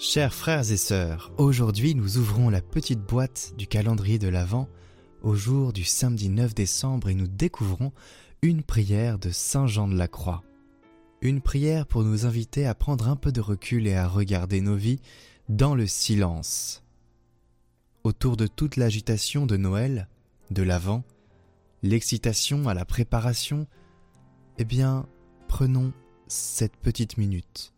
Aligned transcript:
Chers 0.00 0.32
frères 0.32 0.70
et 0.70 0.76
sœurs, 0.76 1.32
aujourd'hui 1.38 1.96
nous 1.96 2.18
ouvrons 2.18 2.50
la 2.50 2.62
petite 2.62 3.00
boîte 3.00 3.54
du 3.58 3.66
calendrier 3.66 4.20
de 4.20 4.28
l'Avent 4.28 4.68
au 5.22 5.34
jour 5.34 5.72
du 5.72 5.82
samedi 5.82 6.28
9 6.28 6.54
décembre 6.54 7.08
et 7.08 7.14
nous 7.14 7.26
découvrons 7.26 7.92
une 8.40 8.62
prière 8.62 9.18
de 9.18 9.30
Saint 9.30 9.66
Jean 9.66 9.88
de 9.88 9.96
la 9.96 10.06
Croix. 10.06 10.44
Une 11.20 11.40
prière 11.40 11.84
pour 11.84 12.04
nous 12.04 12.26
inviter 12.26 12.64
à 12.64 12.76
prendre 12.76 13.08
un 13.08 13.16
peu 13.16 13.32
de 13.32 13.40
recul 13.40 13.88
et 13.88 13.96
à 13.96 14.06
regarder 14.06 14.60
nos 14.60 14.76
vies 14.76 15.00
dans 15.48 15.74
le 15.74 15.88
silence. 15.88 16.84
Autour 18.04 18.36
de 18.36 18.46
toute 18.46 18.76
l'agitation 18.76 19.46
de 19.46 19.56
Noël, 19.56 20.06
de 20.52 20.62
l'Avent, 20.62 21.02
l'excitation 21.82 22.68
à 22.68 22.74
la 22.74 22.84
préparation, 22.84 23.66
eh 24.58 24.64
bien, 24.64 25.08
prenons 25.48 25.92
cette 26.28 26.76
petite 26.76 27.16
minute 27.16 27.72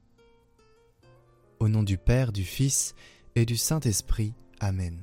au 1.60 1.68
nom 1.68 1.82
du 1.82 1.98
Père, 1.98 2.32
du 2.32 2.44
Fils 2.44 2.94
et 3.36 3.44
du 3.44 3.56
Saint-Esprit. 3.56 4.32
Amen. 4.58 4.98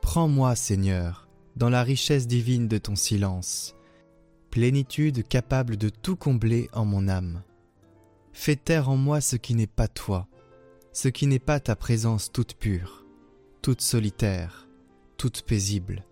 Prends-moi, 0.00 0.56
Seigneur, 0.56 1.28
dans 1.56 1.68
la 1.68 1.82
richesse 1.82 2.26
divine 2.26 2.68
de 2.68 2.78
ton 2.78 2.96
silence, 2.96 3.76
plénitude 4.50 5.26
capable 5.28 5.76
de 5.76 5.88
tout 5.88 6.16
combler 6.16 6.68
en 6.72 6.84
mon 6.84 7.08
âme. 7.08 7.42
Fais 8.32 8.56
taire 8.56 8.88
en 8.88 8.96
moi 8.96 9.20
ce 9.20 9.36
qui 9.36 9.54
n'est 9.54 9.66
pas 9.66 9.88
toi, 9.88 10.26
ce 10.92 11.08
qui 11.08 11.26
n'est 11.26 11.38
pas 11.38 11.60
ta 11.60 11.76
présence 11.76 12.32
toute 12.32 12.54
pure, 12.54 13.04
toute 13.62 13.80
solitaire, 13.80 14.68
toute 15.16 15.42
paisible. 15.42 16.04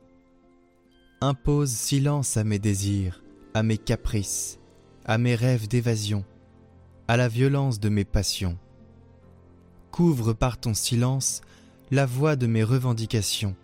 Impose 1.21 1.71
silence 1.71 2.37
à 2.37 2.45
mes 2.45 2.59
désirs, 2.59 3.23
à 3.55 3.63
mes 3.63 3.79
caprices, 3.79 4.59
à 5.05 5.19
mes 5.19 5.35
rêves 5.35 5.69
d'évasion, 5.69 6.25
à 7.09 7.17
la 7.17 7.29
violence 7.29 7.81
de 7.81 7.89
mes 7.89 8.05
passions. 8.05 8.59
Couvre 9.91 10.33
par 10.33 10.59
ton 10.59 10.75
silence 10.75 11.41
la 11.91 12.07
voix 12.07 12.37
de 12.37 12.47
mes 12.47 12.65
revendications, 12.65 13.57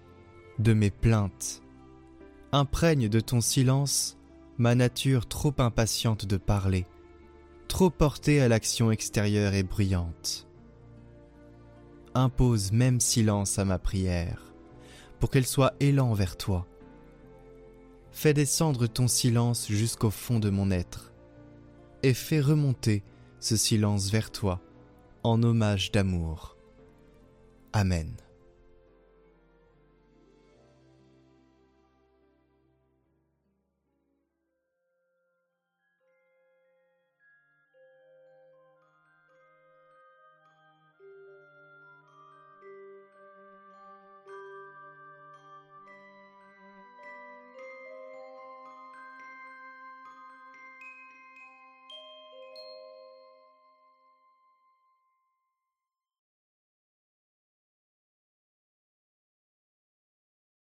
de 0.58 0.72
mes 0.74 0.90
plaintes. 0.90 1.62
Imprègne 2.52 3.08
de 3.08 3.20
ton 3.20 3.40
silence 3.40 4.18
ma 4.58 4.74
nature 4.74 5.26
trop 5.26 5.54
impatiente 5.58 6.26
de 6.26 6.36
parler, 6.36 6.84
trop 7.68 7.90
portée 7.90 8.40
à 8.40 8.48
l'action 8.48 8.90
extérieure 8.90 9.54
et 9.54 9.62
bruyante. 9.62 10.48
Impose 12.14 12.72
même 12.72 12.98
silence 12.98 13.60
à 13.60 13.64
ma 13.64 13.78
prière, 13.78 14.52
pour 15.20 15.30
qu'elle 15.30 15.46
soit 15.46 15.74
élan 15.78 16.12
vers 16.12 16.36
toi. 16.36 16.66
Fais 18.10 18.34
descendre 18.34 18.88
ton 18.88 19.06
silence 19.06 19.68
jusqu'au 19.68 20.10
fond 20.10 20.40
de 20.40 20.50
mon 20.50 20.72
être, 20.72 21.12
et 22.02 22.14
fais 22.14 22.40
remonter 22.40 23.04
ce 23.40 23.56
silence 23.56 24.10
vers 24.10 24.30
toi, 24.30 24.60
en 25.22 25.42
hommage 25.42 25.92
d'amour. 25.92 26.56
Amen. 27.72 28.16